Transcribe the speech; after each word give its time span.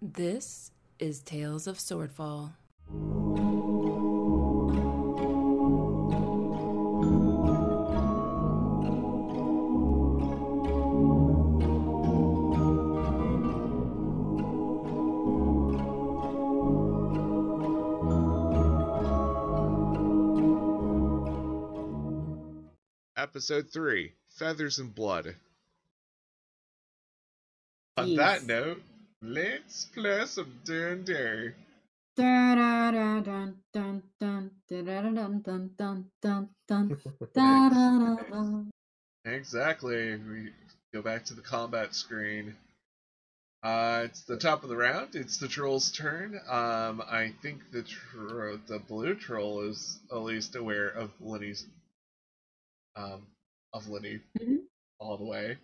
This 0.00 0.70
is 0.98 1.20
Tales 1.22 1.66
of 1.66 1.78
Swordfall. 1.78 2.52
Episode 23.16 23.70
3 23.72 24.12
Feathers 24.28 24.78
and 24.78 24.94
Blood. 24.94 25.34
On 27.96 28.08
Yes. 28.08 28.16
that 28.18 28.46
note, 28.46 28.82
Let's 29.20 29.86
play 29.86 30.24
some 30.26 30.60
D&D. 30.64 31.50
Exactly. 39.24 40.16
We 40.16 40.52
go 40.92 41.02
back 41.02 41.24
to 41.26 41.34
the 41.34 41.42
combat 41.42 41.94
screen. 41.94 42.56
Uh, 43.62 44.02
it's 44.04 44.22
the 44.22 44.36
top 44.36 44.62
of 44.62 44.68
the 44.68 44.76
round. 44.76 45.16
It's 45.16 45.38
the 45.38 45.48
troll's 45.48 45.90
turn. 45.90 46.40
Um, 46.48 47.02
I 47.04 47.32
think 47.42 47.72
the 47.72 47.82
tro- 47.82 48.60
the 48.68 48.78
blue 48.78 49.16
troll 49.16 49.62
is 49.62 49.98
at 50.12 50.18
least 50.18 50.54
aware 50.54 50.88
of 50.88 51.10
Lenny's 51.20 51.66
um 52.94 53.26
of 53.72 53.88
Lenny 53.88 54.20
mm-hmm. 54.40 54.56
all 55.00 55.16
the 55.16 55.24
way 55.24 55.56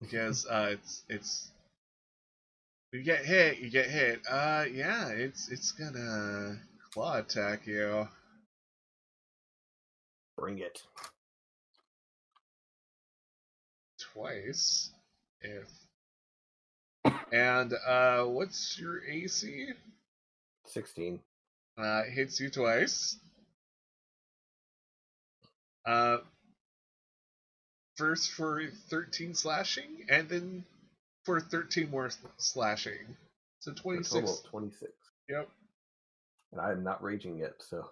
because 0.00 0.46
uh, 0.46 0.70
it's 0.72 1.02
it's 1.08 1.50
you 2.94 3.02
get 3.02 3.24
hit, 3.24 3.58
you 3.58 3.70
get 3.70 3.90
hit. 3.90 4.20
Uh, 4.30 4.64
yeah, 4.72 5.08
it's 5.08 5.50
it's 5.50 5.72
gonna 5.72 6.60
claw 6.92 7.18
attack 7.18 7.66
you. 7.66 8.08
Bring 10.36 10.58
it. 10.58 10.82
twice 14.14 14.90
if 15.40 15.68
and 17.32 17.72
uh 17.86 18.22
what's 18.24 18.78
your 18.78 19.04
AC? 19.04 19.70
16. 20.66 21.20
Uh 21.76 22.02
it 22.06 22.12
hits 22.12 22.40
you 22.40 22.48
twice. 22.48 23.18
Uh 25.84 26.18
first 27.96 28.30
for 28.30 28.62
13 28.88 29.34
slashing 29.34 30.06
and 30.08 30.28
then 30.28 30.64
for 31.24 31.40
13 31.40 31.90
more 31.90 32.10
slashing. 32.36 33.16
So 33.60 33.72
26. 33.72 34.12
Total 34.12 34.36
26. 34.50 34.92
Yep. 35.28 35.48
And 36.52 36.60
I 36.60 36.70
am 36.72 36.84
not 36.84 37.02
raging 37.02 37.38
yet, 37.38 37.54
so. 37.58 37.88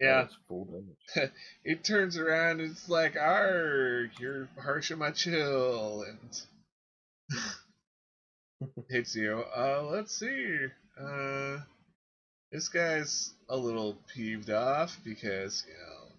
Yeah. 0.00 0.26
Full 0.48 0.64
damage. 0.64 1.32
It 1.64 1.84
turns 1.84 2.16
around 2.16 2.60
and 2.60 2.70
it's 2.70 2.88
like, 2.88 3.16
"Arg, 3.16 4.10
you're 4.18 4.48
harsh 4.60 4.90
on 4.90 4.98
my 4.98 5.10
chill," 5.10 6.04
and 6.08 7.38
hits 8.88 9.14
you. 9.14 9.44
Uh, 9.54 9.82
let's 9.90 10.18
see. 10.18 10.56
Uh, 10.98 11.58
this 12.50 12.68
guy's 12.68 13.34
a 13.48 13.56
little 13.56 13.98
peeved 14.14 14.50
off 14.50 14.98
because 15.04 15.64
you 15.68 15.74
know 15.74 16.12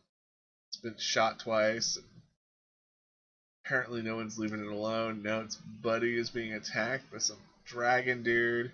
it's 0.69 0.77
been 0.81 0.97
shot 0.97 1.39
twice. 1.39 1.97
Apparently, 3.71 4.01
no 4.01 4.17
one's 4.17 4.37
leaving 4.37 4.59
it 4.59 4.67
alone. 4.69 5.23
Now 5.23 5.39
its 5.39 5.55
buddy 5.55 6.17
is 6.17 6.29
being 6.29 6.51
attacked 6.51 7.09
by 7.09 7.19
some 7.19 7.37
dragon 7.63 8.21
dude. 8.21 8.69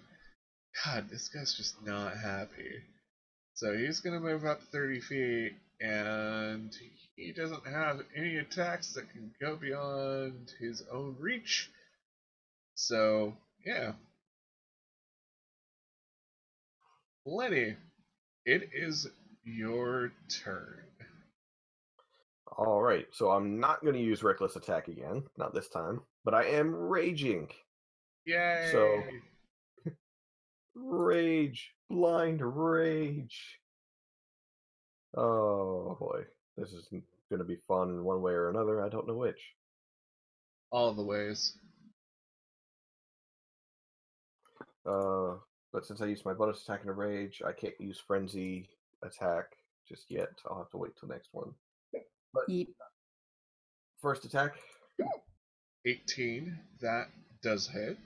God, 0.84 1.08
this 1.08 1.30
guy's 1.30 1.54
just 1.54 1.76
not 1.86 2.18
happy. 2.18 2.82
So 3.54 3.78
he's 3.78 4.00
gonna 4.00 4.20
move 4.20 4.44
up 4.44 4.60
30 4.72 5.00
feet, 5.02 5.54
and 5.80 6.76
he 7.16 7.32
doesn't 7.32 7.68
have 7.68 8.02
any 8.16 8.38
attacks 8.38 8.94
that 8.94 9.12
can 9.12 9.32
go 9.40 9.56
beyond 9.56 10.52
his 10.60 10.82
own 10.92 11.16
reach. 11.20 11.70
So, 12.74 13.38
yeah. 13.64 13.92
Lenny, 17.24 17.76
it 18.46 18.72
is 18.74 19.08
your 19.44 20.12
turn. 20.44 20.87
Alright, 22.58 23.08
so 23.12 23.30
I'm 23.32 23.60
not 23.60 23.82
going 23.82 23.94
to 23.94 24.00
use 24.02 24.24
Reckless 24.24 24.56
Attack 24.56 24.88
again. 24.88 25.24
Not 25.38 25.54
this 25.54 25.70
time. 25.70 26.02
But 26.26 26.34
I 26.34 26.46
am 26.46 26.74
raging. 26.74 27.50
Yay! 28.26 28.70
So- 28.72 29.04
Rage. 30.76 31.72
Blind 31.90 32.42
rage. 32.42 33.60
Oh 35.16 35.96
boy. 36.00 36.24
This 36.58 36.74
is 36.74 36.88
going 37.30 37.40
to 37.40 37.46
be 37.46 37.58
fun 37.68 37.90
in 37.90 38.04
one 38.04 38.22
way 38.22 38.34
or 38.34 38.50
another. 38.50 38.84
I 38.84 38.90
don't 38.90 39.08
know 39.08 39.16
which. 39.16 39.40
all 40.72 40.94
the 40.94 41.04
ways. 41.04 41.58
Uh, 44.86 45.36
but 45.74 45.86
since 45.86 46.02
I 46.02 46.06
used 46.06 46.26
my 46.26 46.34
bonus 46.34 46.64
attack 46.64 46.82
in 46.84 46.90
a 46.90 46.94
rage, 46.94 47.42
I 47.46 47.52
can't 47.52 47.80
use 47.80 48.02
frenzy 48.06 48.70
attack 49.04 49.46
just 49.88 50.06
yet. 50.10 50.30
I'll 50.50 50.58
have 50.58 50.70
to 50.72 50.78
wait 50.78 50.92
till 51.00 51.10
next 51.10 51.30
one. 51.32 51.52
Yeep. 52.50 52.68
First 54.02 54.26
attack, 54.26 54.56
18, 55.86 56.58
that 56.82 57.08
does 57.42 57.68
hit. 57.68 57.98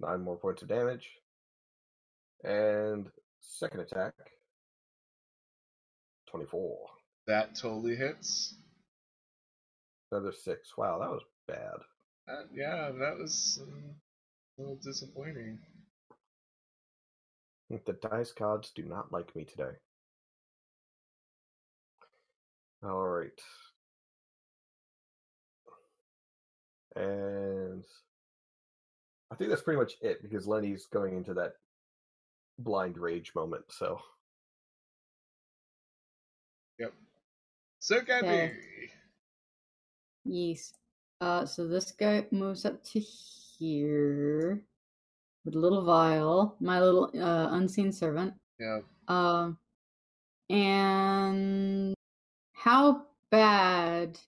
nine 0.00 0.22
more 0.22 0.36
points 0.36 0.62
of 0.62 0.68
damage. 0.68 1.08
And 2.44 3.08
second 3.40 3.80
attack, 3.80 4.14
24. 6.30 6.78
That 7.26 7.56
totally 7.56 7.96
hits. 7.96 8.54
Another 10.12 10.32
six. 10.32 10.76
Wow, 10.78 10.98
that 11.00 11.10
was 11.10 11.22
bad. 11.48 11.76
Uh, 12.28 12.42
yeah, 12.54 12.90
that 12.98 13.18
was 13.18 13.60
um, 13.62 13.94
a 14.58 14.62
little 14.62 14.76
disappointing. 14.82 15.58
The 17.70 17.94
dice 17.94 18.32
gods 18.32 18.72
do 18.74 18.84
not 18.84 19.12
like 19.12 19.34
me 19.34 19.44
today. 19.44 19.72
All 22.82 23.06
right. 23.08 23.30
And 26.94 27.84
I 29.30 29.34
think 29.34 29.50
that's 29.50 29.62
pretty 29.62 29.78
much 29.78 29.94
it 30.00 30.22
because 30.22 30.46
Lenny's 30.46 30.86
going 30.86 31.16
into 31.16 31.34
that 31.34 31.54
blind 32.58 32.96
rage 32.98 33.32
moment. 33.34 33.64
So 33.68 34.00
Yep. 36.78 36.92
So, 37.80 38.00
Gabby, 38.02 38.26
Okay. 38.26 38.52
Yes. 40.24 40.72
Uh, 41.20 41.46
so 41.46 41.66
this 41.66 41.92
guy 41.92 42.26
moves 42.30 42.64
up 42.64 42.82
to 42.84 43.00
here 43.00 44.62
with 45.44 45.54
a 45.54 45.58
little 45.58 45.84
vial, 45.84 46.56
my 46.60 46.80
little 46.80 47.10
uh, 47.14 47.48
unseen 47.52 47.92
servant. 47.92 48.34
yeah, 48.58 48.80
Um, 49.08 49.56
and 50.50 51.94
how 52.66 53.02
bad 53.30 54.18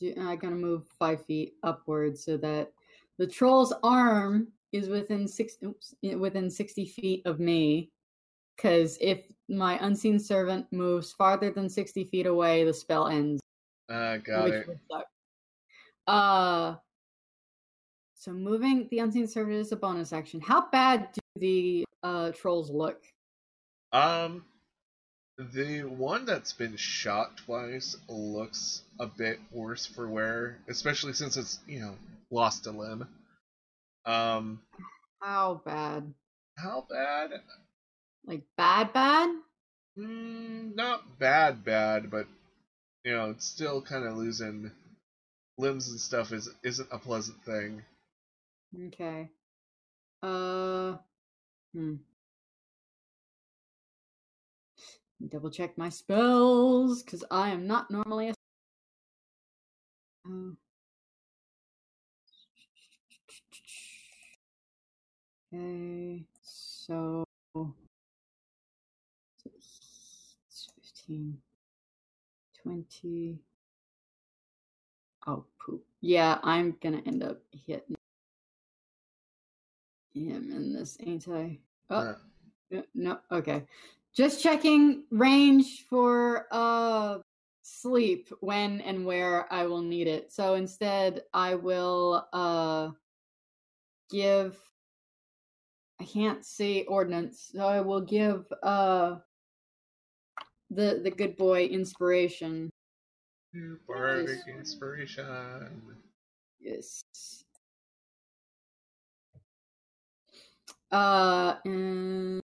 do 0.00 0.12
I 0.20 0.34
gotta 0.34 0.56
move 0.56 0.88
five 0.98 1.24
feet 1.24 1.54
upwards 1.62 2.24
so 2.24 2.36
that 2.38 2.72
the 3.18 3.26
troll's 3.26 3.72
arm 3.84 4.48
is 4.72 4.88
within 4.88 5.28
six 5.28 5.56
oops, 5.64 5.94
within 6.02 6.50
sixty 6.50 6.86
feet 6.86 7.22
of 7.24 7.38
me? 7.38 7.90
Because 8.56 8.98
if 9.00 9.20
my 9.48 9.78
unseen 9.80 10.18
servant 10.18 10.66
moves 10.72 11.12
farther 11.12 11.52
than 11.52 11.68
sixty 11.68 12.02
feet 12.02 12.26
away, 12.26 12.64
the 12.64 12.74
spell 12.74 13.06
ends 13.06 13.40
uh, 13.88 14.16
got 14.18 14.44
which 14.44 14.54
it. 14.54 14.68
would 14.68 14.80
suck. 14.90 15.06
Uh, 16.08 16.74
so 18.14 18.32
moving 18.32 18.88
the 18.90 18.98
unseen 18.98 19.28
servant 19.28 19.56
is 19.56 19.70
a 19.70 19.76
bonus 19.76 20.12
action. 20.12 20.40
How 20.40 20.68
bad 20.70 21.10
do 21.12 21.20
the 21.36 21.84
uh 22.02 22.32
trolls 22.32 22.70
look? 22.70 23.04
Um, 23.92 24.44
the 25.38 25.82
one 25.84 26.24
that's 26.26 26.52
been 26.52 26.76
shot 26.76 27.36
twice 27.38 27.96
looks 28.08 28.82
a 29.00 29.06
bit 29.06 29.38
worse 29.52 29.86
for 29.86 30.08
wear, 30.08 30.58
especially 30.68 31.12
since 31.14 31.36
it's 31.36 31.60
you 31.66 31.80
know 31.80 31.96
lost 32.30 32.66
a 32.66 32.70
limb. 32.72 33.06
Um, 34.06 34.60
How 35.20 35.62
bad? 35.64 36.14
how 36.56 36.84
bad? 36.88 37.30
Like 38.24 38.44
bad, 38.56 38.92
bad? 38.92 39.30
Mm, 39.98 40.74
not 40.74 41.18
bad, 41.18 41.64
bad, 41.64 42.10
but 42.10 42.26
you 43.04 43.12
know, 43.12 43.30
it's 43.30 43.46
still 43.46 43.82
kind 43.82 44.04
of 44.04 44.16
losing 44.16 44.72
limbs 45.58 45.90
and 45.90 46.00
stuff 46.00 46.32
is 46.32 46.50
isn't 46.62 46.88
a 46.92 46.98
pleasant 46.98 47.42
thing. 47.44 47.82
Okay. 48.86 49.30
Uh, 50.22 50.96
hmm. 51.74 51.96
Double 55.26 55.50
check 55.50 55.76
my 55.76 55.88
spells 55.88 57.02
because 57.02 57.24
I 57.30 57.50
am 57.50 57.66
not 57.66 57.90
normally 57.90 58.28
a. 58.28 58.34
Uh, 60.28 60.52
Okay, 65.50 66.26
so 66.42 67.24
it's 69.46 70.68
15, 71.06 71.38
20. 72.62 73.38
Oh, 75.26 75.44
poop. 75.58 75.84
Yeah, 76.02 76.38
I'm 76.42 76.76
gonna 76.82 77.02
end 77.06 77.22
up 77.22 77.40
hitting 77.66 77.96
him 80.12 80.50
in 80.52 80.72
this, 80.74 80.98
ain't 81.00 81.26
I? 81.28 81.58
Oh, 81.90 81.96
Uh, 81.96 82.14
no, 82.70 82.82
no, 82.94 83.18
okay. 83.32 83.64
Just 84.18 84.42
checking 84.42 85.04
range 85.12 85.84
for 85.88 86.48
uh 86.50 87.18
sleep 87.62 88.30
when 88.40 88.80
and 88.80 89.06
where 89.06 89.46
I 89.52 89.66
will 89.66 89.80
need 89.80 90.08
it. 90.08 90.32
So 90.32 90.54
instead 90.54 91.22
I 91.32 91.54
will 91.54 92.26
uh 92.32 92.90
give 94.10 94.58
I 96.00 96.04
can't 96.04 96.44
say 96.44 96.82
Ordnance, 96.86 97.50
so 97.54 97.60
I 97.60 97.80
will 97.80 98.00
give 98.00 98.44
uh 98.60 99.18
the 100.68 101.00
the 101.04 101.12
good 101.12 101.36
boy 101.36 101.66
inspiration. 101.66 102.70
Bardic 103.86 104.40
Yes. 104.48 104.58
inspiration. 104.58 105.94
Yes. 106.58 107.04
Uh, 110.90 111.54
and 111.64 112.42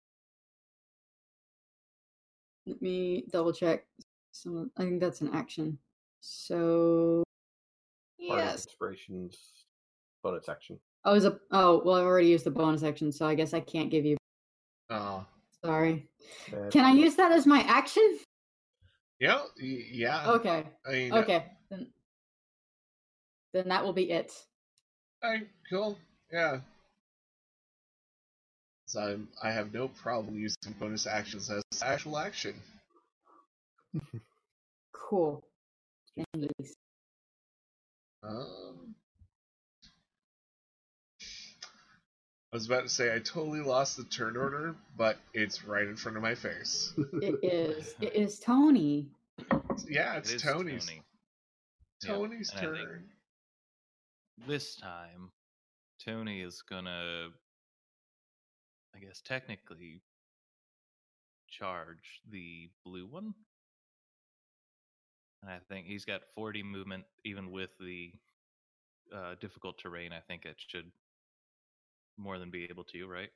let 2.66 2.81
me 2.82 3.25
double 3.31 3.52
check. 3.52 3.84
Some, 4.32 4.70
I 4.76 4.82
think 4.82 5.00
that's 5.00 5.20
an 5.20 5.31
action. 5.32 5.78
So 6.20 7.22
yes. 8.19 8.64
Inspirations 8.66 9.37
bonus 10.22 10.49
action. 10.49 10.78
Oh, 11.05 11.14
is 11.14 11.25
a 11.25 11.38
oh 11.50 11.82
well, 11.84 11.96
I've 11.96 12.05
already 12.05 12.28
used 12.28 12.44
the 12.44 12.50
bonus 12.50 12.82
action, 12.82 13.12
so 13.12 13.26
I 13.26 13.34
guess 13.34 13.55
I 13.55 13.61
can't 13.61 13.90
give 13.90 14.05
you. 14.05 14.16
Oh, 14.90 15.25
Sorry. 15.64 16.06
Bad. 16.50 16.70
Can 16.72 16.84
I 16.84 16.93
use 16.93 17.14
that 17.16 17.32
as 17.32 17.46
my 17.46 17.61
action? 17.61 18.19
yeah, 19.19 19.43
yeah. 19.58 20.31
Okay. 20.32 20.64
I 20.87 20.93
mean, 20.93 21.12
uh 21.12 21.19
Okay. 21.19 21.46
Then, 21.70 21.87
then 23.55 23.69
that 23.69 23.82
will 23.82 23.94
be 23.94 24.11
it. 24.11 24.32
Alright, 25.25 25.49
cool. 25.70 25.96
Yeah. 26.31 26.61
So 28.94 29.00
I'm, 29.00 29.29
I 29.43 29.50
have 29.50 29.75
no 29.75 29.88
problem 29.88 30.37
using 30.37 30.73
bonus 30.79 31.08
actions 31.08 31.50
as 31.50 31.64
actual 31.82 32.17
action. 32.17 32.55
Cool. 34.93 35.44
Thanks. 36.32 36.75
Um, 38.23 38.94
I 42.52 42.56
was 42.56 42.67
about 42.67 42.85
to 42.85 42.88
say 42.88 43.12
I 43.12 43.19
totally 43.19 43.62
lost 43.62 43.96
the 43.96 44.05
turn 44.05 44.37
order, 44.37 44.76
but 44.97 45.19
it's 45.32 45.64
right 45.64 45.88
in 45.88 45.97
front 45.97 46.17
of 46.17 46.23
my 46.23 46.37
face. 46.37 46.93
It 47.20 47.40
is. 47.43 47.97
It 48.00 48.14
is 48.14 48.38
Tony. 48.38 49.08
yeah, 49.88 50.19
it's 50.19 50.31
is 50.31 50.43
Tony's. 50.43 50.87
Tony. 50.87 51.02
Tony's 52.29 52.50
and 52.50 52.58
I 52.61 52.62
think 52.62 52.88
turn. 52.88 53.05
This 54.47 54.76
time, 54.76 55.32
Tony 56.05 56.43
is 56.43 56.62
gonna, 56.62 57.31
I 58.94 58.99
guess, 59.00 59.20
technically 59.23 60.02
charge 61.49 62.20
the 62.31 62.70
blue 62.85 63.06
one. 63.06 63.35
And 65.43 65.50
I 65.50 65.58
think 65.69 65.87
he's 65.87 66.05
got 66.05 66.23
40 66.35 66.62
movement, 66.62 67.05
even 67.25 67.50
with 67.50 67.70
the 67.79 68.12
uh, 69.14 69.35
difficult 69.41 69.79
terrain. 69.79 70.12
I 70.12 70.20
think 70.20 70.44
it 70.44 70.56
should 70.58 70.91
more 72.17 72.38
than 72.38 72.50
be 72.50 72.64
able 72.70 72.85
to, 72.85 73.06
right? 73.06 73.31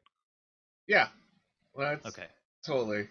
Yeah. 0.87 1.09
Well, 1.75 1.91
that's 1.91 2.07
Okay. 2.07 2.27
totally. 2.65 3.09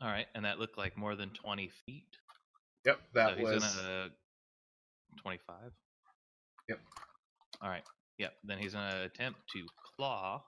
All 0.00 0.08
right. 0.08 0.26
And 0.34 0.44
that 0.44 0.58
looked 0.58 0.78
like 0.78 0.96
more 0.96 1.16
than 1.16 1.30
20 1.30 1.70
feet. 1.86 2.04
Yep, 2.84 3.00
that 3.14 3.30
so 3.30 3.36
he's 3.36 3.50
was. 3.52 3.62
gonna 3.74 4.10
25. 5.22 5.56
Yep. 6.68 6.80
All 7.62 7.68
right. 7.68 7.84
Yep. 8.18 8.32
Then 8.44 8.58
he's 8.58 8.74
gonna 8.74 9.02
attempt 9.04 9.40
to 9.52 9.66
claw 9.96 10.42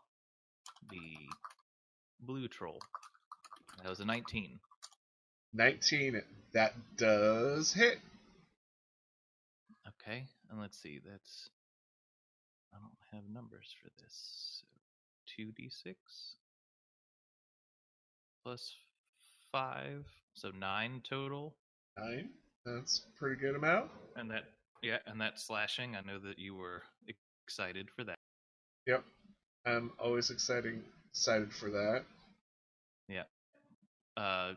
the 0.91 1.29
blue 2.21 2.49
troll. 2.49 2.81
That 3.83 3.89
was 3.89 4.01
a 4.01 4.05
19. 4.05 4.59
19. 5.55 6.23
That 6.53 6.75
does 6.97 7.73
hit. 7.73 7.99
Okay. 9.87 10.25
And 10.51 10.61
let's 10.61 10.81
see. 10.81 11.01
That's 11.05 11.51
I 12.73 12.79
don't 12.79 12.93
have 13.13 13.33
numbers 13.33 13.75
for 13.83 13.91
this. 14.03 14.63
So 15.37 15.43
2d6 15.43 15.95
plus 18.45 18.75
5, 19.53 20.05
so 20.35 20.51
9 20.51 21.03
total. 21.09 21.55
9. 21.99 22.29
That's 22.65 23.03
a 23.07 23.19
pretty 23.19 23.37
good 23.41 23.57
amount. 23.57 23.91
And 24.17 24.31
that 24.31 24.45
yeah, 24.83 24.99
and 25.07 25.21
that 25.21 25.41
slashing, 25.41 25.97
I 25.97 26.01
know 26.01 26.19
that 26.21 26.39
you 26.39 26.55
were 26.55 26.83
excited 27.47 27.89
for 27.95 28.05
that. 28.05 28.17
Yep. 28.87 29.05
I'm 29.69 29.93
always 29.99 30.31
exciting 30.31 30.83
excited 31.11 31.53
for 31.53 31.71
that. 31.71 32.05
Yeah. 33.09 33.25
Uh, 34.17 34.51
do 34.51 34.57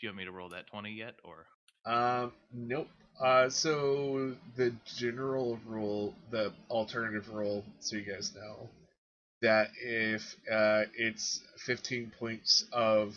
you 0.00 0.08
want 0.08 0.18
me 0.18 0.24
to 0.24 0.32
roll 0.32 0.50
that 0.50 0.66
20 0.68 0.92
yet, 0.92 1.14
or? 1.24 1.46
Um, 1.90 2.32
nope. 2.52 2.88
Uh, 3.20 3.48
so 3.48 4.34
the 4.56 4.72
general 4.96 5.58
rule, 5.66 6.14
the 6.30 6.52
alternative 6.70 7.28
rule, 7.32 7.64
so 7.80 7.96
you 7.96 8.02
guys 8.02 8.32
know, 8.34 8.68
that 9.42 9.68
if 9.82 10.36
uh, 10.50 10.84
it's 10.96 11.40
15 11.66 12.12
points 12.18 12.64
of 12.72 13.16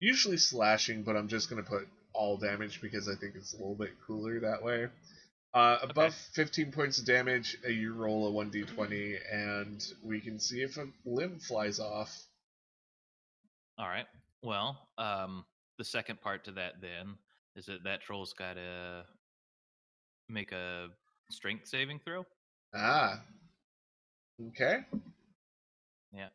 usually 0.00 0.38
slashing, 0.38 1.02
but 1.02 1.16
I'm 1.16 1.28
just 1.28 1.48
gonna 1.50 1.62
put 1.62 1.86
all 2.12 2.36
damage 2.36 2.80
because 2.80 3.08
I 3.08 3.14
think 3.14 3.34
it's 3.36 3.54
a 3.54 3.58
little 3.58 3.76
bit 3.76 3.90
cooler 4.06 4.40
that 4.40 4.62
way. 4.62 4.88
Uh, 5.54 5.78
above 5.82 6.14
15 6.14 6.72
points 6.72 6.98
of 6.98 7.04
damage, 7.04 7.58
uh, 7.66 7.68
you 7.68 7.92
roll 7.92 8.26
a 8.26 8.44
1d20, 8.44 9.18
and 9.30 9.86
we 10.02 10.18
can 10.18 10.38
see 10.38 10.62
if 10.62 10.78
a 10.78 10.86
limb 11.04 11.38
flies 11.38 11.78
off. 11.78 12.26
All 13.78 13.88
right. 13.88 14.06
Well, 14.42 14.78
um, 14.96 15.44
the 15.78 15.84
second 15.84 16.20
part 16.22 16.44
to 16.44 16.52
that 16.52 16.80
then 16.80 17.16
is 17.54 17.66
that 17.66 17.84
that 17.84 18.00
troll's 18.00 18.32
got 18.32 18.54
to 18.54 19.04
make 20.28 20.52
a 20.52 20.88
strength 21.30 21.68
saving 21.68 22.00
throw, 22.04 22.24
Ah. 22.74 23.22
Okay. 24.48 24.78
Yeah. 26.12 26.28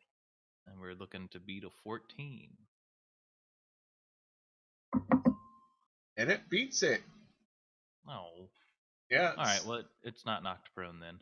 And 0.66 0.80
we're 0.80 0.94
looking 0.94 1.28
to 1.32 1.40
beat 1.40 1.64
a 1.64 1.70
14. 1.82 2.48
And 6.16 6.30
it 6.30 6.48
beats 6.48 6.82
it. 6.82 7.00
Oh. 8.08 8.48
Yeah. 9.10 9.32
All 9.36 9.44
right. 9.44 9.64
Well, 9.66 9.78
it, 9.78 9.86
it's 10.02 10.26
not 10.26 10.42
knocked 10.42 10.68
prone 10.74 11.00
then. 11.00 11.18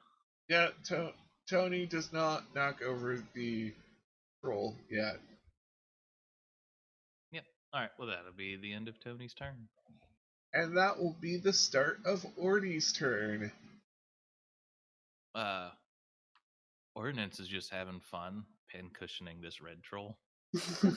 Yeah, 0.48 0.68
to- 0.86 1.12
Tony 1.48 1.86
does 1.86 2.12
not 2.12 2.42
knock 2.54 2.82
over 2.82 3.22
the 3.34 3.72
troll 4.42 4.74
yet. 4.90 5.18
Yep. 7.32 7.44
All 7.72 7.80
right. 7.80 7.90
Well, 7.98 8.08
that'll 8.08 8.32
be 8.36 8.56
the 8.56 8.72
end 8.72 8.88
of 8.88 8.98
Tony's 9.00 9.34
turn. 9.34 9.68
And 10.52 10.76
that 10.76 10.98
will 10.98 11.16
be 11.20 11.36
the 11.36 11.52
start 11.52 12.00
of 12.04 12.24
Ordy's 12.36 12.92
turn. 12.92 13.52
Uh, 15.34 15.70
Ordnance 16.94 17.38
is 17.40 17.48
just 17.48 17.70
having 17.70 18.00
fun 18.00 18.44
pin 18.72 18.88
cushioning 18.98 19.42
this 19.42 19.60
red 19.60 19.82
troll, 19.82 20.16
so 20.54 20.90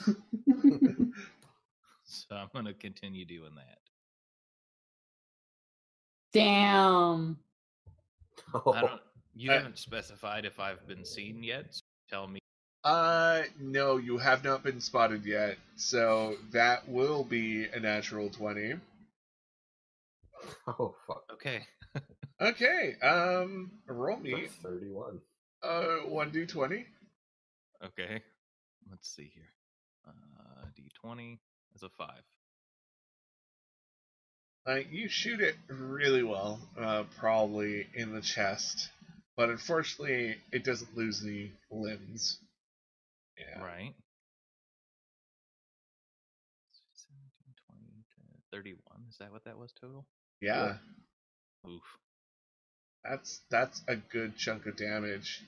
I'm 2.32 2.48
gonna 2.54 2.72
continue 2.72 3.26
doing 3.26 3.54
that. 3.56 3.89
Damn. 6.32 7.38
I 8.54 8.80
don't. 8.80 9.00
You 9.34 9.50
Uh, 9.50 9.54
haven't 9.54 9.78
specified 9.78 10.44
if 10.44 10.58
I've 10.60 10.86
been 10.86 11.04
seen 11.04 11.42
yet. 11.42 11.66
So 11.70 11.80
tell 12.10 12.26
me. 12.26 12.40
Uh, 12.84 13.42
no, 13.58 13.96
you 13.98 14.16
have 14.18 14.42
not 14.42 14.62
been 14.62 14.80
spotted 14.80 15.24
yet, 15.26 15.56
so 15.76 16.36
that 16.52 16.88
will 16.88 17.24
be 17.24 17.66
a 17.66 17.80
natural 17.80 18.28
20. 18.30 18.74
Oh 20.66 20.94
fuck. 21.06 21.24
Okay. 21.34 21.66
Okay, 22.40 22.94
um, 23.02 23.70
roll 23.86 24.16
me 24.16 24.32
That's 24.32 24.54
thirty-one. 24.54 25.20
uh 25.62 25.98
1d20. 26.08 26.86
Okay. 27.84 28.22
Let's 28.90 29.14
see 29.14 29.30
here. 29.34 29.52
Uh, 30.08 30.64
D20 31.06 31.38
is 31.74 31.82
a 31.82 31.90
five. 31.90 32.22
Uh, 34.70 34.82
you 34.92 35.08
shoot 35.08 35.40
it 35.40 35.56
really 35.68 36.22
well, 36.22 36.60
uh, 36.78 37.02
probably 37.18 37.88
in 37.92 38.12
the 38.12 38.20
chest, 38.20 38.88
but 39.36 39.48
unfortunately, 39.48 40.36
it 40.52 40.62
doesn't 40.62 40.96
lose 40.96 41.24
any 41.24 41.50
limbs. 41.72 42.38
Yeah. 43.36 43.60
Right. 43.60 43.92
17, 47.72 48.04
20, 48.52 48.52
31. 48.52 48.78
Is 49.08 49.16
that 49.18 49.32
what 49.32 49.44
that 49.44 49.58
was 49.58 49.72
total? 49.80 50.06
Yeah, 50.40 50.74
Oof. 51.68 51.82
that's 53.02 53.40
that's 53.50 53.82
a 53.88 53.96
good 53.96 54.36
chunk 54.36 54.66
of 54.66 54.76
damage. 54.76 55.42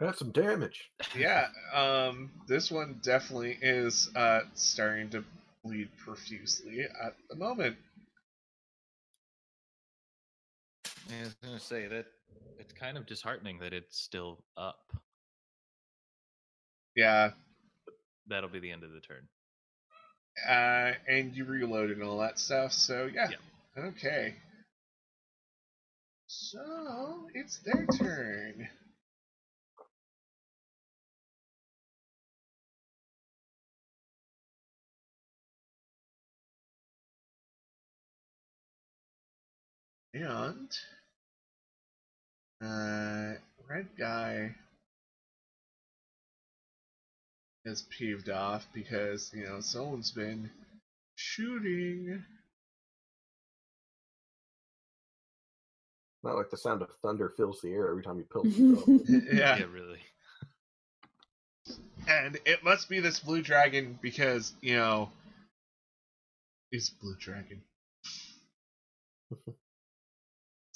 That's 0.00 0.18
some 0.18 0.32
damage. 0.32 0.90
Yeah, 1.16 1.46
um, 1.72 2.30
this 2.48 2.70
one 2.70 3.00
definitely 3.02 3.56
is 3.62 4.10
uh, 4.16 4.40
starting 4.54 5.10
to 5.10 5.24
bleed 5.64 5.88
profusely 6.04 6.80
at 6.82 7.14
the 7.30 7.36
moment. 7.36 7.76
Yeah, 11.08 11.16
I 11.20 11.22
was 11.24 11.34
gonna 11.42 11.60
say 11.60 11.86
that 11.86 12.06
it's 12.58 12.72
kind 12.72 12.96
of 12.96 13.06
disheartening 13.06 13.58
that 13.60 13.72
it's 13.72 13.98
still 14.00 14.42
up. 14.56 14.80
Yeah, 16.96 17.30
That'll 18.26 18.48
be 18.48 18.60
the 18.60 18.72
end 18.72 18.82
of 18.84 18.90
the 18.92 19.00
turn. 19.00 19.28
uh, 20.48 20.94
and 21.08 21.36
you 21.36 21.44
reload 21.44 21.90
and 21.90 22.02
all 22.02 22.18
that 22.18 22.38
stuff. 22.38 22.72
So 22.72 23.08
yeah, 23.12 23.28
Yeah. 23.30 23.84
okay. 23.84 24.34
So 26.26 27.28
it's 27.34 27.58
their 27.58 27.86
turn. 27.98 28.68
And 40.14 40.70
uh, 42.62 43.32
red 43.68 43.88
guy 43.98 44.54
is 47.64 47.82
peeved 47.90 48.30
off 48.30 48.64
because 48.72 49.32
you 49.34 49.44
know 49.44 49.58
someone's 49.58 50.12
been 50.12 50.48
shooting. 51.16 52.22
Not 56.22 56.36
like 56.36 56.50
the 56.50 56.58
sound 56.58 56.80
of 56.82 56.90
thunder 57.02 57.32
fills 57.36 57.60
the 57.60 57.72
air 57.72 57.90
every 57.90 58.04
time 58.04 58.18
you 58.18 58.24
pull 58.30 58.44
the 58.44 59.24
yeah. 59.32 59.58
yeah 59.58 59.64
really. 59.64 59.98
and 62.06 62.38
it 62.44 62.62
must 62.62 62.88
be 62.88 63.00
this 63.00 63.18
blue 63.18 63.42
dragon 63.42 63.98
because 64.00 64.52
you 64.60 64.76
know 64.76 65.10
it's 66.70 66.88
blue 66.88 67.16
dragon. 67.18 67.62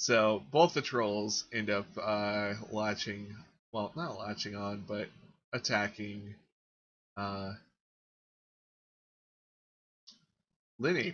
so 0.09 0.41
both 0.49 0.73
the 0.73 0.81
trolls 0.81 1.43
end 1.53 1.69
up 1.69 1.85
uh, 2.01 2.55
latching, 2.71 3.27
well, 3.71 3.91
not 3.95 4.17
latching 4.17 4.55
on, 4.55 4.83
but 4.87 5.07
attacking 5.53 6.33
uh, 7.15 7.53
Linny. 10.79 11.13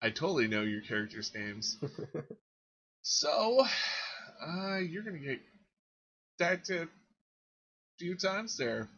I 0.00 0.08
totally 0.08 0.48
know 0.48 0.62
your 0.62 0.80
characters' 0.80 1.32
names. 1.34 1.76
So, 3.02 3.64
uh, 4.46 4.76
you're 4.76 5.02
gonna 5.02 5.18
get 5.18 5.40
attacked 6.38 6.68
a 6.68 6.86
few 7.98 8.14
times 8.14 8.58
there. 8.58 8.88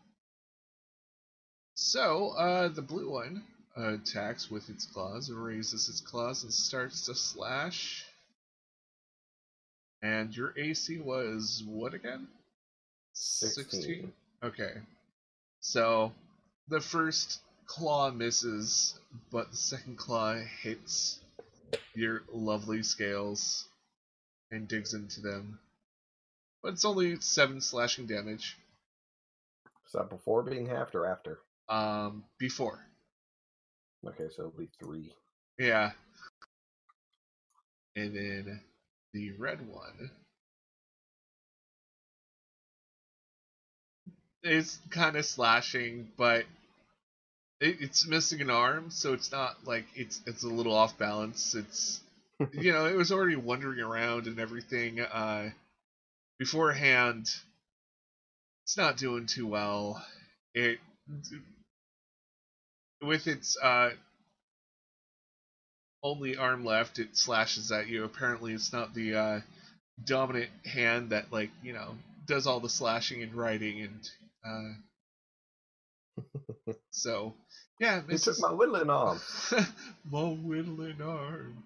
So, 1.74 2.30
uh, 2.30 2.68
the 2.68 2.82
blue 2.82 3.10
one 3.10 3.44
uh, 3.78 3.94
attacks 3.94 4.50
with 4.50 4.68
its 4.70 4.86
claws, 4.86 5.30
raises 5.30 5.88
its 5.88 6.00
claws 6.00 6.42
and 6.42 6.52
starts 6.52 7.06
to 7.06 7.14
slash. 7.14 8.04
And 10.02 10.36
your 10.36 10.52
AC 10.56 10.98
was 10.98 11.62
what 11.66 11.94
again? 11.94 12.26
16. 13.12 14.12
Okay. 14.42 14.72
So, 15.60 16.12
the 16.68 16.80
first 16.80 17.40
claw 17.66 18.10
misses, 18.10 18.98
but 19.30 19.50
the 19.50 19.56
second 19.56 19.96
claw 19.96 20.34
hits 20.62 21.20
your 21.94 22.22
lovely 22.32 22.82
scales 22.82 23.68
and 24.50 24.66
digs 24.66 24.94
into 24.94 25.20
them. 25.20 25.60
But 26.62 26.72
it's 26.72 26.84
only 26.84 27.20
seven 27.20 27.60
slashing 27.60 28.06
damage. 28.06 28.56
Is 29.86 29.92
that 29.92 30.10
before 30.10 30.42
being 30.42 30.66
halved 30.66 30.94
or 30.94 31.06
after? 31.06 31.38
Um, 31.68 32.24
before. 32.38 32.78
Okay, 34.06 34.28
so 34.34 34.42
it'll 34.42 34.58
be 34.58 34.68
three. 34.80 35.12
Yeah. 35.58 35.92
And 37.94 38.16
then 38.16 38.60
the 39.12 39.32
red 39.32 39.66
one 39.68 40.10
is 44.42 44.78
kind 44.90 45.16
of 45.16 45.24
slashing, 45.26 46.08
but 46.16 46.44
it, 47.60 47.76
it's 47.80 48.06
missing 48.06 48.40
an 48.40 48.50
arm, 48.50 48.90
so 48.90 49.12
it's 49.12 49.32
not 49.32 49.56
like 49.66 49.86
it's 49.94 50.20
it's 50.26 50.42
a 50.44 50.48
little 50.48 50.74
off 50.74 50.96
balance. 50.98 51.54
It's 51.54 52.00
you 52.52 52.72
know 52.72 52.86
it 52.86 52.96
was 52.96 53.12
already 53.12 53.36
wandering 53.36 53.80
around 53.80 54.26
and 54.26 54.38
everything. 54.38 55.00
Uh, 55.00 55.50
beforehand, 56.38 57.28
it's 58.64 58.76
not 58.76 58.96
doing 58.96 59.26
too 59.26 59.46
well. 59.46 60.04
It 60.54 60.78
with 63.02 63.26
its 63.26 63.56
uh 63.58 63.90
only 66.02 66.36
arm 66.36 66.64
left, 66.64 66.98
it 66.98 67.16
slashes 67.16 67.72
at 67.72 67.88
you. 67.88 68.04
Apparently, 68.04 68.52
it's 68.52 68.72
not 68.72 68.94
the 68.94 69.14
uh, 69.16 69.40
dominant 70.04 70.50
hand 70.66 71.10
that, 71.10 71.32
like, 71.32 71.50
you 71.62 71.72
know, 71.72 71.94
does 72.26 72.46
all 72.46 72.60
the 72.60 72.68
slashing 72.68 73.22
and 73.22 73.34
writing, 73.34 73.80
and 73.82 74.10
uh, 74.46 74.92
so 76.90 77.34
yeah, 77.80 78.00
took 78.00 78.08
misses. 78.08 78.40
my 78.40 78.52
whittling 78.52 78.90
arm. 78.90 79.20
my 80.10 80.22
whittling 80.22 81.00
arm. 81.02 81.62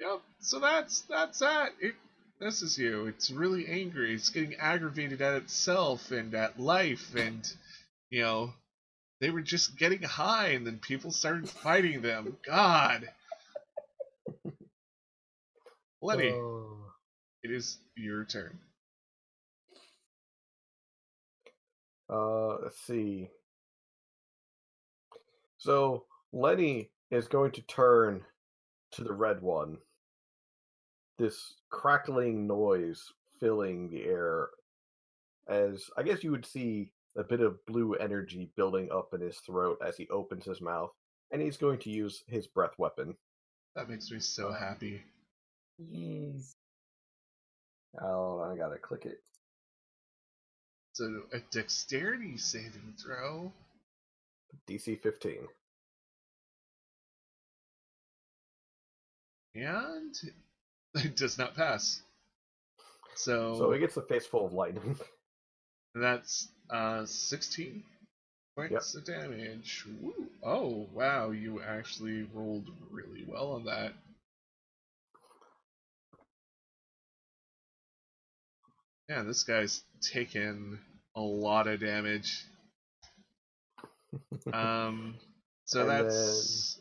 Yep. 0.00 0.20
So 0.40 0.58
that's 0.60 1.02
that's 1.02 1.38
that. 1.40 1.70
It 1.80 1.94
misses 2.40 2.78
you. 2.78 3.06
It's 3.06 3.30
really 3.30 3.66
angry. 3.68 4.14
It's 4.14 4.28
getting 4.30 4.54
aggravated 4.56 5.22
at 5.22 5.34
itself 5.36 6.10
and 6.10 6.34
at 6.34 6.58
life, 6.60 7.14
and 7.16 7.50
you 8.10 8.22
know, 8.22 8.52
they 9.20 9.30
were 9.30 9.42
just 9.42 9.78
getting 9.78 10.02
high, 10.02 10.48
and 10.48 10.66
then 10.66 10.78
people 10.78 11.10
started 11.12 11.48
fighting 11.48 12.02
them. 12.02 12.36
God. 12.46 13.08
Lenny, 16.02 16.30
Oh. 16.30 16.92
it 17.42 17.50
is 17.50 17.78
your 17.96 18.24
turn. 18.24 18.58
Uh, 22.08 22.58
let's 22.62 22.80
see. 22.80 23.28
So 25.58 26.04
Lenny 26.32 26.90
is 27.10 27.28
going 27.28 27.52
to 27.52 27.62
turn 27.62 28.22
to 28.92 29.04
the 29.04 29.12
red 29.12 29.42
one. 29.42 29.78
This 31.18 31.54
crackling 31.70 32.46
noise 32.46 33.02
filling 33.40 33.90
the 33.90 34.04
air, 34.04 34.48
as 35.48 35.90
I 35.96 36.02
guess 36.02 36.22
you 36.22 36.30
would 36.30 36.46
see 36.46 36.92
a 37.16 37.24
bit 37.24 37.40
of 37.40 37.64
blue 37.66 37.94
energy 37.94 38.50
building 38.56 38.90
up 38.92 39.14
in 39.14 39.20
his 39.20 39.38
throat 39.38 39.78
as 39.84 39.96
he 39.96 40.06
opens 40.08 40.44
his 40.44 40.60
mouth, 40.60 40.90
and 41.32 41.40
he's 41.40 41.56
going 41.56 41.78
to 41.80 41.90
use 41.90 42.22
his 42.28 42.46
breath 42.46 42.74
weapon. 42.78 43.16
That 43.76 43.90
makes 43.90 44.10
me 44.10 44.20
so 44.20 44.50
happy. 44.52 45.02
Yes. 45.78 46.54
Oh, 48.00 48.40
I 48.40 48.56
gotta 48.56 48.78
click 48.78 49.04
it. 49.04 49.20
So 50.94 51.24
a 51.34 51.40
dexterity 51.52 52.38
saving 52.38 52.94
throw. 52.98 53.52
DC 54.66 54.98
15. 55.02 55.36
And 59.54 60.14
it 60.94 61.16
does 61.16 61.36
not 61.36 61.54
pass. 61.54 62.00
So, 63.14 63.56
So 63.58 63.72
he 63.72 63.78
gets 63.78 63.96
a 63.98 64.02
face 64.02 64.26
full 64.26 64.46
of 64.46 64.54
lightning. 64.54 64.96
that's 65.94 66.48
uh 66.70 67.04
16 67.04 67.82
points 68.56 68.94
of 68.94 69.04
damage. 69.04 69.84
Woo. 70.00 70.14
Oh 70.42 70.88
wow, 70.92 71.30
you 71.30 71.60
actually 71.62 72.26
rolled 72.34 72.68
really 72.90 73.24
well 73.26 73.52
on 73.52 73.64
that. 73.64 73.92
Yeah, 79.08 79.22
this 79.22 79.44
guy's 79.44 79.82
taken 80.12 80.80
a 81.14 81.20
lot 81.20 81.66
of 81.66 81.80
damage. 81.80 82.44
Um, 84.52 85.16
so 85.66 85.80
And 85.80 85.90
that's 85.90 86.80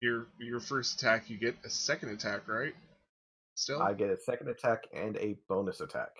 your 0.00 0.28
your 0.38 0.60
first 0.60 1.00
attack. 1.00 1.28
You 1.28 1.36
get 1.36 1.56
a 1.64 1.68
second 1.68 2.10
attack, 2.10 2.48
right? 2.48 2.72
Still. 3.56 3.82
I 3.82 3.92
get 3.92 4.08
a 4.08 4.16
second 4.16 4.48
attack 4.48 4.84
and 4.94 5.16
a 5.18 5.36
bonus 5.48 5.80
attack. 5.80 6.12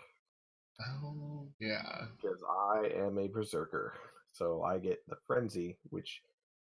Oh 1.03 1.47
yeah. 1.59 2.07
because 2.21 2.39
I 2.49 2.89
am 2.99 3.19
a 3.19 3.29
berserker. 3.29 3.95
So 4.33 4.63
I 4.63 4.79
get 4.79 4.99
the 5.09 5.17
frenzy, 5.27 5.77
which 5.91 6.23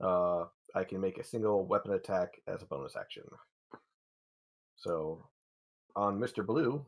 uh, 0.01 0.45
I 0.75 0.83
can 0.83 0.99
make 1.01 1.17
a 1.17 1.23
single 1.23 1.65
weapon 1.65 1.93
attack 1.93 2.33
as 2.47 2.61
a 2.61 2.65
bonus 2.65 2.95
action. 2.95 3.23
So 4.75 5.25
on 5.95 6.19
Mr. 6.19 6.45
Blue, 6.45 6.85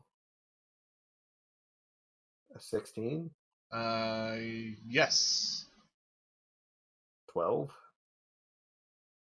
a 2.54 2.60
16, 2.60 3.30
Uh, 3.72 4.36
yes. 4.86 5.66
12, 7.32 7.70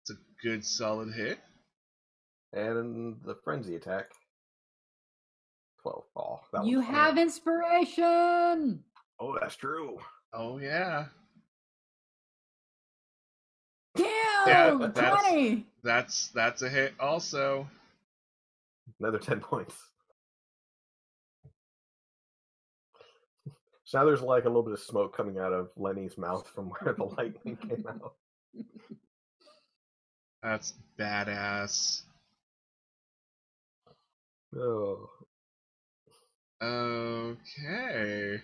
It's 0.01 0.11
a 0.11 0.17
good 0.43 0.63
solid 0.65 1.13
hit. 1.13 1.39
and 2.53 3.17
the 3.25 3.35
frenzy 3.43 3.75
attack, 3.75 4.11
12. 5.81 6.03
Oh, 6.15 6.39
that 6.53 6.65
You 6.65 6.77
was 6.77 6.87
have 6.87 7.17
inspiration. 7.17 8.83
Oh, 9.19 9.37
that's 9.39 9.55
true. 9.55 9.97
Oh 10.33 10.57
yeah. 10.59 11.05
Damn! 14.45 14.81
Oh, 14.81 14.87
that's- 14.87 15.23
20! 15.23 15.65
That's 15.83 16.29
that's 16.29 16.61
a 16.61 16.69
hit 16.69 16.93
also. 16.99 17.67
Another 18.99 19.19
10 19.19 19.39
points. 19.39 19.75
So 23.83 23.97
now 23.99 24.05
there's 24.05 24.21
like 24.21 24.45
a 24.45 24.47
little 24.47 24.63
bit 24.63 24.73
of 24.73 24.79
smoke 24.79 25.15
coming 25.15 25.37
out 25.37 25.53
of 25.53 25.69
Lenny's 25.75 26.17
mouth 26.17 26.47
from 26.53 26.69
where 26.69 26.93
the 26.93 27.03
lightning 27.03 27.57
came 27.57 27.85
out. 27.89 28.13
That's 30.41 30.73
badass. 30.99 32.03
Oh. 34.57 35.09
Okay. 36.63 38.41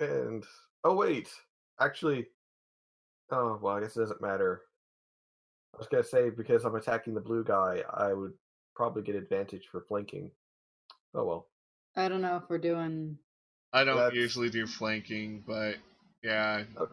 And 0.00 0.44
oh 0.84 0.94
wait, 0.94 1.28
actually, 1.80 2.26
oh 3.30 3.58
well, 3.62 3.76
I 3.76 3.80
guess 3.80 3.96
it 3.96 4.00
doesn't 4.00 4.20
matter. 4.22 4.62
I 5.80 5.82
was 5.82 5.88
gonna 5.88 6.04
say 6.04 6.28
because 6.28 6.66
I'm 6.66 6.74
attacking 6.74 7.14
the 7.14 7.20
blue 7.22 7.42
guy, 7.42 7.82
I 7.94 8.12
would 8.12 8.34
probably 8.76 9.00
get 9.02 9.14
advantage 9.14 9.66
for 9.72 9.80
flanking. 9.80 10.30
Oh 11.14 11.24
well, 11.24 11.46
I 11.96 12.06
don't 12.08 12.20
know 12.20 12.36
if 12.36 12.42
we're 12.50 12.58
doing. 12.58 13.16
I 13.72 13.84
don't 13.84 13.96
That's- 13.96 14.12
usually 14.14 14.50
do 14.50 14.66
flanking, 14.66 15.42
but 15.46 15.76
yeah. 16.22 16.64
Oh. 16.76 16.88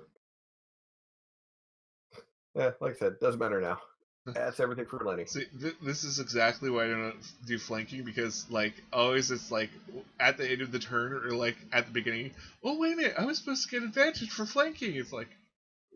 yeah, 2.55 2.71
like 2.79 2.95
I 2.95 2.97
said, 2.97 3.19
doesn't 3.19 3.41
matter 3.41 3.59
now. 3.59 3.81
That's 4.25 4.61
everything 4.61 4.85
for 4.85 4.99
Lenny. 5.05 5.25
See, 5.25 5.47
th- 5.59 5.75
this 5.81 6.05
is 6.05 6.19
exactly 6.21 6.69
why 6.69 6.85
I 6.85 6.87
don't 6.87 7.15
do 7.45 7.59
flanking 7.59 8.03
because, 8.05 8.45
like, 8.49 8.73
always 8.93 9.31
it's 9.31 9.51
like 9.51 9.69
at 10.17 10.37
the 10.37 10.49
end 10.49 10.61
of 10.61 10.71
the 10.71 10.79
turn 10.79 11.11
or 11.11 11.31
like 11.31 11.57
at 11.73 11.87
the 11.87 11.91
beginning. 11.91 12.31
Oh 12.63 12.79
wait 12.79 12.93
a 12.93 12.95
minute, 12.95 13.15
I 13.17 13.25
was 13.25 13.37
supposed 13.37 13.67
to 13.69 13.69
get 13.69 13.83
advantage 13.85 14.29
for 14.29 14.45
flanking. 14.45 14.95
It's 14.95 15.11
like, 15.11 15.27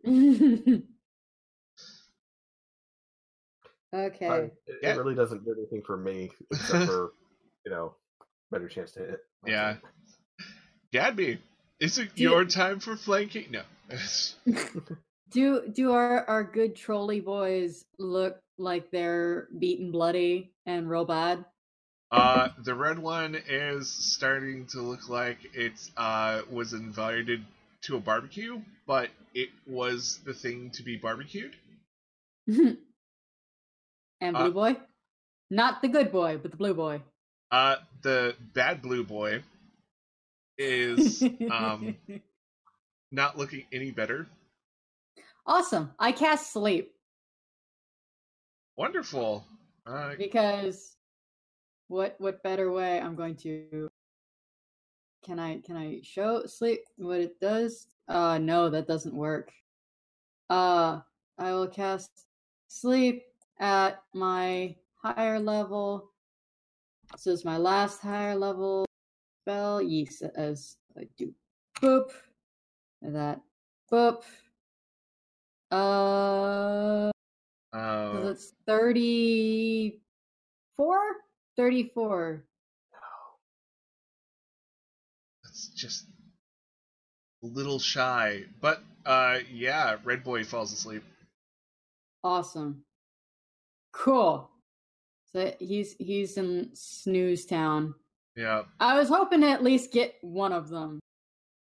okay. 3.94 4.28
I- 4.28 4.38
it, 4.66 4.78
it 4.82 4.96
really 4.96 5.14
doesn't 5.14 5.44
do 5.44 5.52
anything 5.56 5.82
for 5.86 5.96
me 5.96 6.30
except 6.50 6.86
for 6.90 7.12
you 7.64 7.70
know 7.70 7.94
better 8.50 8.68
chance 8.68 8.92
to 8.92 9.00
hit. 9.00 9.20
That's 9.42 9.50
Yeah. 9.52 9.70
it. 9.72 9.78
Gabby, 10.92 11.38
is 11.80 11.98
it 11.98 12.14
Do 12.14 12.22
you- 12.22 12.30
your 12.30 12.44
time 12.44 12.80
for 12.80 12.96
flanking? 12.96 13.46
No. 13.50 13.62
Do 15.30 15.66
do 15.68 15.92
our 15.92 16.24
our 16.26 16.44
good 16.44 16.76
trolley 16.76 17.20
boys 17.20 17.84
look 17.98 18.38
like 18.58 18.90
they're 18.90 19.48
beaten 19.58 19.90
bloody 19.90 20.52
and 20.66 20.90
real 20.90 21.06
bad? 21.06 21.44
Uh, 22.10 22.50
the 22.62 22.74
red 22.74 22.98
one 22.98 23.34
is 23.48 23.88
starting 23.90 24.66
to 24.66 24.82
look 24.82 25.08
like 25.08 25.38
it 25.54 25.72
uh 25.96 26.42
was 26.50 26.74
invited 26.74 27.42
to 27.84 27.96
a 27.96 28.00
barbecue, 28.00 28.60
but 28.86 29.08
it 29.34 29.48
was 29.66 30.20
the 30.26 30.34
thing 30.34 30.68
to 30.74 30.82
be 30.82 30.96
barbecued. 30.96 31.56
and 34.22 34.38
blue 34.38 34.48
Uh, 34.48 34.50
boy, 34.52 34.76
not 35.50 35.82
the 35.82 35.88
good 35.88 36.12
boy, 36.12 36.38
but 36.38 36.50
the 36.50 36.56
blue 36.56 36.74
boy. 36.74 37.02
Uh, 37.50 37.76
the 38.02 38.36
bad 38.54 38.80
blue 38.82 39.04
boy 39.04 39.42
is 40.58 41.28
um 41.50 41.96
not 43.12 43.36
looking 43.38 43.66
any 43.72 43.90
better. 43.90 44.28
awesome. 45.46 45.92
I 45.98 46.12
cast 46.12 46.52
sleep 46.52 46.94
Wonderful. 48.76 49.46
Uh, 49.86 50.16
because 50.16 50.96
what 51.88 52.16
what 52.18 52.42
better 52.42 52.72
way? 52.72 53.00
I'm 53.00 53.16
going 53.16 53.36
to. 53.38 53.88
Can 55.24 55.38
I 55.38 55.60
can 55.60 55.76
I 55.76 56.00
show 56.02 56.46
sleep 56.46 56.80
what 56.96 57.20
it 57.20 57.40
does? 57.40 57.86
Uh 58.08 58.38
no, 58.38 58.70
that 58.70 58.86
doesn't 58.86 59.14
work. 59.14 59.52
Uh 60.50 61.00
I 61.38 61.52
will 61.52 61.68
cast 61.68 62.10
sleep 62.68 63.24
at 63.62 64.02
my 64.12 64.76
higher 64.96 65.38
level. 65.38 66.10
This 67.12 67.26
is 67.26 67.46
my 67.46 67.56
last 67.56 68.00
higher 68.00 68.34
level 68.34 68.84
spell. 69.42 69.80
Yes, 69.80 70.20
as 70.20 70.76
I 70.98 71.08
do 71.16 71.32
boop. 71.80 72.10
And 73.00 73.16
that 73.16 73.40
boop. 73.90 74.22
Uh 75.70 77.10
uh, 77.72 78.20
that's 78.20 78.52
34? 78.66 80.98
34. 81.56 82.44
it's 85.48 85.68
just 85.68 86.04
a 87.42 87.46
little 87.46 87.78
shy, 87.78 88.44
but 88.60 88.82
uh, 89.06 89.38
yeah, 89.50 89.96
red 90.04 90.22
boy 90.24 90.44
falls 90.44 90.72
asleep. 90.72 91.02
Awesome. 92.24 92.84
Cool. 93.92 94.50
So 95.32 95.52
he's 95.58 95.94
he's 95.98 96.36
in 96.36 96.70
Snooze 96.74 97.46
Town. 97.46 97.94
Yeah. 98.36 98.62
I 98.80 98.98
was 98.98 99.08
hoping 99.08 99.40
to 99.42 99.50
at 99.50 99.62
least 99.62 99.92
get 99.92 100.14
one 100.22 100.52
of 100.52 100.68
them. 100.68 100.98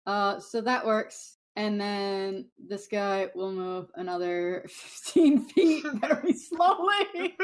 Uh 0.06 0.38
so 0.40 0.60
that 0.60 0.84
works. 0.86 1.36
And 1.54 1.78
then 1.80 2.46
this 2.58 2.86
guy 2.86 3.28
will 3.34 3.52
move 3.52 3.90
another 3.96 4.64
15 4.68 5.44
feet 5.48 5.84
very 5.94 6.32
slowly. 6.32 7.36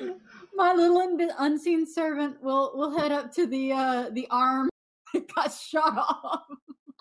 My 0.54 0.72
little 0.74 0.98
un- 0.98 1.30
unseen 1.38 1.86
servant 1.86 2.42
will 2.42 2.72
will 2.74 2.96
head 2.96 3.12
up 3.12 3.32
to 3.34 3.46
the 3.46 3.72
uh 3.72 4.10
the 4.12 4.26
arm 4.30 4.68
that 5.12 5.34
got 5.34 5.52
shot 5.52 5.96
off. 5.98 6.42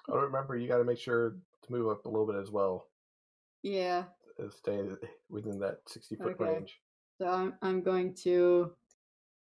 I 0.10 0.14
don't 0.14 0.24
remember. 0.24 0.58
You 0.58 0.68
got 0.68 0.78
to 0.78 0.86
make 0.86 0.98
sure 1.00 1.36
to 1.64 1.72
move 1.72 1.90
up 1.90 2.06
a 2.06 2.10
little 2.10 2.26
bit 2.26 2.38
as 2.38 2.50
well, 2.50 2.88
Yeah. 3.64 4.06
stay 4.50 4.80
within 5.30 5.60
that 5.60 5.80
sixty 5.88 6.16
foot 6.16 6.38
Okay. 6.40 6.46
range. 6.46 6.80
So 7.20 7.28
I'm 7.28 7.54
I'm 7.62 7.82
going 7.82 8.14
to 8.24 8.72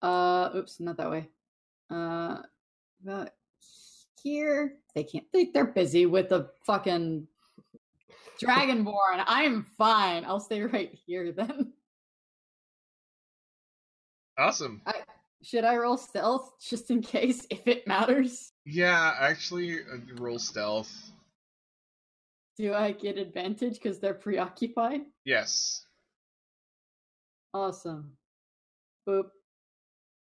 uh 0.02 0.50
oops, 0.56 0.80
not 0.80 0.98
that 0.98 1.12
way. 1.12 1.30
Uh 1.90 2.40
about 3.04 3.30
here. 4.22 4.76
They 4.94 5.04
can't 5.04 5.26
they, 5.34 5.46
they're 5.54 5.66
busy 5.66 6.06
with 6.06 6.30
the 6.30 6.50
fucking 6.66 7.28
Dragonborn. 8.42 9.24
I'm 9.28 9.64
fine. 9.78 10.26
I'll 10.26 10.40
stay 10.40 10.62
right 10.62 10.94
here 11.06 11.32
then. 11.32 11.74
Awesome. 14.38 14.82
Should 15.44 15.64
I 15.64 15.78
roll 15.78 15.96
stealth 15.96 16.54
just 16.60 16.92
in 16.92 17.02
case 17.02 17.48
if 17.50 17.68
it 17.68 17.88
matters? 17.88 18.52
Yeah, 18.66 19.14
actually, 19.20 19.80
uh, 19.80 19.98
roll 20.16 20.40
stealth. 20.40 20.92
Do 22.58 22.74
I 22.74 22.92
get 22.92 23.18
advantage 23.18 23.76
because 23.76 24.00
they're 24.00 24.14
preoccupied? 24.14 25.02
Yes. 25.24 25.85
Awesome. 27.56 28.12
Boop. 29.08 29.30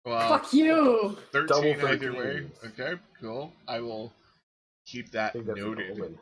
Well, 0.04 0.28
Fuck 0.28 0.52
you! 0.52 1.18
13 1.32 1.46
Double 1.78 1.88
either 1.88 2.12
way. 2.12 2.46
Okay, 2.64 2.92
cool. 3.20 3.52
I 3.66 3.80
will 3.80 4.12
keep 4.86 5.10
that 5.10 5.32
think 5.32 5.46
that's 5.46 5.58
a 5.58 5.62
noted. 5.62 6.16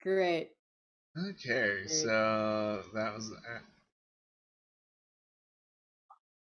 Great. 0.00 0.50
Okay, 1.18 1.78
Great. 1.80 1.90
so 1.90 2.84
that 2.94 3.14
was 3.14 3.32
a- 3.32 3.62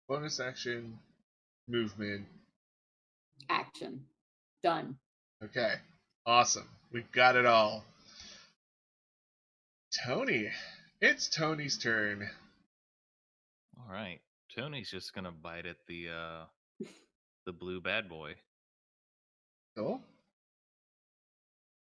bonus 0.08 0.38
action, 0.38 0.96
movement. 1.66 2.26
Action. 3.48 4.04
Done. 4.62 4.96
Okay, 5.42 5.74
awesome. 6.26 6.68
We've 6.92 7.10
got 7.10 7.34
it 7.34 7.44
all. 7.44 7.84
Tony, 10.04 10.48
it's 11.00 11.28
Tony's 11.28 11.76
turn. 11.76 12.30
All 13.86 13.92
right. 13.92 14.20
Tony's 14.56 14.90
just 14.90 15.12
gonna 15.14 15.32
bite 15.32 15.66
at 15.66 15.76
the 15.88 16.08
uh 16.10 16.86
the 17.46 17.52
blue 17.52 17.80
bad 17.80 18.08
boy. 18.08 18.34
Cool. 19.76 20.00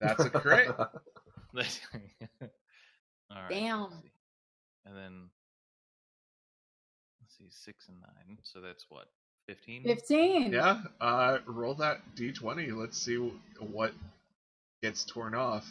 That's 0.00 0.24
a 0.24 0.30
crit. 0.30 0.68
All 0.78 0.86
right. 3.30 3.50
Damn. 3.50 3.82
let's. 3.82 3.94
And 4.86 4.96
then 4.96 5.28
let's 7.20 7.36
see, 7.36 7.48
six 7.50 7.88
and 7.88 8.00
nine. 8.00 8.38
So 8.44 8.60
that's 8.60 8.86
what, 8.88 9.06
fifteen? 9.46 9.82
15. 9.84 10.52
yeah, 10.52 10.80
uh, 11.00 11.38
roll 11.46 11.74
that 11.74 11.98
d20. 12.16 12.74
Let's 12.74 12.98
see 12.98 13.16
what 13.58 13.92
gets 14.82 15.04
torn 15.04 15.34
off. 15.34 15.66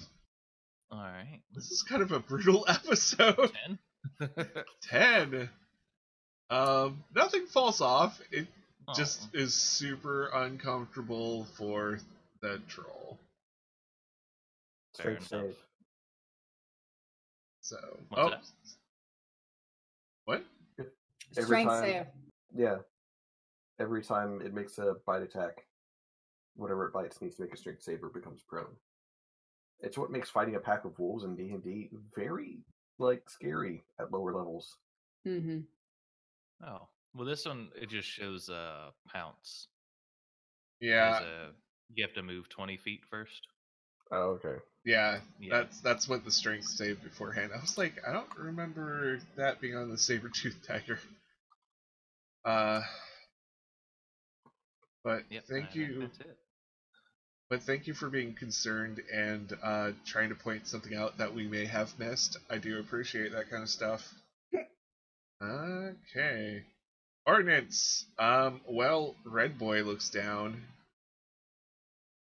All 0.92 1.00
right. 1.00 1.42
This 1.54 1.72
is 1.72 1.82
kind 1.82 2.02
of 2.02 2.12
a 2.12 2.20
brutal 2.20 2.65
episode. 2.70 3.52
Ten. 3.63 3.80
10. 4.84 5.50
Um, 6.49 7.03
nothing 7.15 7.45
falls 7.47 7.81
off. 7.81 8.19
It 8.31 8.47
Oh, 8.88 8.93
just 8.95 9.27
is 9.35 9.53
super 9.53 10.29
uncomfortable 10.33 11.45
for 11.55 11.99
the 12.41 12.57
troll. 12.67 13.19
fair 14.97 15.19
Strength 15.21 15.31
enough. 15.31 15.45
save. 15.45 15.65
So, 17.62 17.77
What's 18.09 18.21
oh, 18.23 18.29
that? 18.31 18.43
what? 20.25 20.43
Every 21.38 21.43
Strength 21.45 21.69
time- 21.69 21.83
save. 21.83 22.07
Yeah. 22.55 22.77
Every 23.79 24.03
time 24.03 24.41
it 24.41 24.55
makes 24.55 24.79
a 24.79 24.95
bite 25.05 25.21
attack, 25.21 25.67
whatever 26.55 26.88
it 26.88 26.93
bites 26.93 27.21
needs 27.21 27.35
to 27.35 27.43
make 27.43 27.53
a 27.53 27.57
strength 27.57 27.83
save 27.83 28.03
or 28.03 28.09
becomes 28.09 28.41
prone. 28.41 28.75
It's 29.81 29.97
what 29.99 30.09
makes 30.12 30.29
fighting 30.31 30.55
a 30.55 30.59
pack 30.59 30.83
of 30.83 30.97
wolves 30.97 31.23
in 31.25 31.35
D 31.35 31.51
and 31.51 31.63
D 31.63 31.89
very 32.15 32.57
like 32.97 33.29
scary 33.29 33.83
at 33.99 34.12
lower 34.12 34.33
levels. 34.33 34.77
Mm-hmm. 35.27 35.59
Oh, 36.65 36.88
well, 37.13 37.26
this 37.26 37.45
one 37.45 37.69
it 37.76 37.89
just 37.89 38.08
shows 38.08 38.50
uh 38.50 38.91
pounce. 39.12 39.67
Yeah, 40.80 41.19
a- 41.22 41.52
you 41.93 42.04
have 42.04 42.13
to 42.13 42.24
move 42.24 42.50
twenty 42.50 42.78
feet 42.78 43.02
first. 43.10 43.48
Oh, 44.12 44.39
okay. 44.43 44.58
yeah, 44.86 45.19
Yeah. 45.39 45.50
That's 45.52 45.82
that's 45.82 46.08
what 46.10 46.26
the 46.26 46.32
strength 46.32 46.65
saved 46.67 47.04
beforehand. 47.04 47.52
I 47.56 47.62
was 47.62 47.78
like, 47.78 47.93
I 48.08 48.12
don't 48.12 48.36
remember 48.38 49.19
that 49.36 49.62
being 49.62 49.76
on 49.76 49.89
the 49.89 49.98
saber 49.98 50.30
tooth 50.30 50.58
tiger. 50.67 51.00
Uh, 52.45 52.82
but 55.04 55.24
Yep. 55.30 55.43
thank 55.50 55.65
uh, 55.65 55.78
you, 55.78 56.02
That's 56.02 56.19
it. 56.22 56.38
but 57.50 57.63
thank 57.63 57.88
you 57.88 57.93
for 57.93 58.10
being 58.10 58.34
concerned 58.34 59.02
and 59.13 59.54
uh, 59.63 59.91
trying 60.06 60.30
to 60.30 60.36
point 60.36 60.67
something 60.67 60.95
out 60.95 61.17
that 61.17 61.34
we 61.34 61.48
may 61.48 61.65
have 61.65 61.98
missed. 62.00 62.38
I 62.50 62.58
do 62.58 62.80
appreciate 62.80 63.32
that 63.34 63.50
kind 63.50 63.63
of 63.63 63.69
stuff. 63.69 64.13
Okay, 65.41 66.63
ordnance. 67.25 68.06
Um, 68.17 68.62
well, 68.67 69.15
Red 69.25 69.58
Boy 69.58 69.84
looks 69.84 70.10
down. 70.10 70.62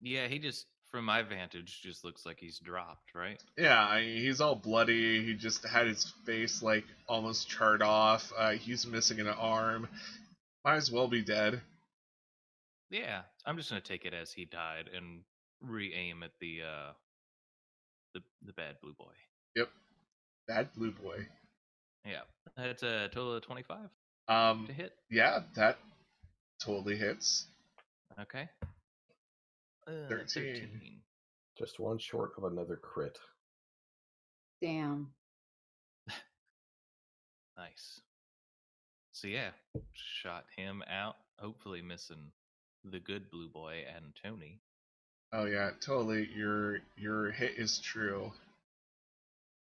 Yeah, 0.01 0.27
he 0.27 0.39
just, 0.39 0.65
from 0.91 1.05
my 1.05 1.21
vantage, 1.23 1.79
just 1.81 2.03
looks 2.03 2.25
like 2.25 2.37
he's 2.39 2.59
dropped, 2.59 3.15
right? 3.15 3.41
Yeah, 3.57 3.79
I 3.79 4.01
he's 4.01 4.41
all 4.41 4.55
bloody. 4.55 5.23
He 5.25 5.33
just 5.35 5.65
had 5.65 5.87
his 5.87 6.13
face 6.25 6.61
like 6.61 6.83
almost 7.07 7.49
charred 7.49 7.81
off. 7.81 8.31
Uh, 8.37 8.51
he's 8.51 8.85
missing 8.85 9.19
an 9.19 9.27
arm. 9.27 9.87
Might 10.65 10.75
as 10.75 10.91
well 10.91 11.07
be 11.07 11.21
dead. 11.21 11.61
Yeah, 12.89 13.21
I'm 13.45 13.57
just 13.57 13.69
gonna 13.69 13.81
take 13.81 14.05
it 14.05 14.13
as 14.13 14.31
he 14.31 14.45
died 14.45 14.89
and 14.93 15.21
re-aim 15.61 16.23
at 16.23 16.31
the 16.39 16.61
uh 16.61 16.91
the 18.13 18.21
the 18.45 18.53
bad 18.53 18.75
blue 18.81 18.93
boy. 18.93 19.13
Yep, 19.55 19.69
bad 20.47 20.69
blue 20.75 20.91
boy. 20.91 21.25
Yeah, 22.07 22.21
that's 22.55 22.83
a 22.83 23.09
total 23.09 23.35
of 23.35 23.43
twenty 23.43 23.63
five 23.63 23.89
Um, 24.27 24.65
to 24.67 24.73
hit. 24.73 24.93
yeah, 25.09 25.41
that 25.55 25.77
totally 26.63 26.95
hits. 26.95 27.47
Okay. 28.19 28.47
Uh, 29.87 30.07
13. 30.09 31.01
Just 31.57 31.79
one 31.79 31.97
short 31.97 32.31
of 32.37 32.43
another 32.45 32.75
crit. 32.77 33.17
Damn. 34.61 35.09
Nice. 37.57 38.01
So 39.13 39.27
yeah, 39.27 39.49
shot 39.93 40.45
him 40.55 40.83
out. 40.89 41.15
Hopefully 41.39 41.81
missing 41.81 42.31
the 42.83 42.99
good 42.99 43.31
blue 43.31 43.49
boy 43.49 43.83
and 43.95 44.13
Tony. 44.23 44.59
Oh 45.33 45.45
yeah, 45.45 45.71
totally. 45.83 46.29
Your 46.35 46.79
your 46.95 47.31
hit 47.31 47.53
is 47.57 47.79
true. 47.79 48.31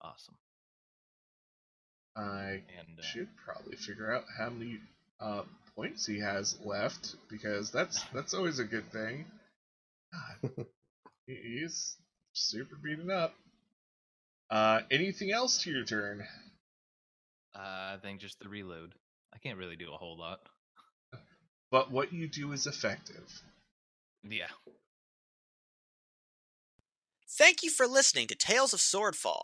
Awesome. 0.01 0.35
I 2.19 2.61
And 2.77 2.99
uh, 2.99 3.01
should 3.01 3.29
probably 3.45 3.77
figure 3.77 4.13
out 4.13 4.25
how 4.37 4.49
many 4.49 4.79
uh, 5.21 5.43
points 5.75 6.05
he 6.05 6.19
has 6.19 6.57
left 6.65 7.15
because 7.29 7.71
that's 7.71 8.03
that's 8.13 8.33
always 8.33 8.59
a 8.59 8.65
good 8.65 8.91
thing. 8.91 9.25
God, 10.43 10.65
he's 11.27 11.95
super 12.33 12.75
beaten 12.75 13.09
up. 13.09 13.33
Uh, 14.49 14.81
anything 14.91 15.31
else 15.31 15.59
to 15.63 15.71
your 15.71 15.85
turn? 15.85 16.25
uh, 17.55 17.59
I 17.59 17.97
think 18.01 18.19
just 18.19 18.39
the 18.39 18.49
reload. 18.49 18.93
I 19.33 19.37
can't 19.37 19.59
really 19.59 19.75
do 19.75 19.93
a 19.93 19.97
whole 19.97 20.17
lot. 20.17 20.39
But 21.71 21.91
what 21.91 22.11
you 22.11 22.27
do 22.27 22.51
is 22.51 22.65
effective. 22.65 23.41
Yeah. 24.23 24.47
Thank 27.29 27.61
you 27.61 27.69
for 27.69 27.85
listening 27.87 28.27
to 28.27 28.35
Tales 28.35 28.73
of 28.73 28.79
Swordfall. 28.79 29.43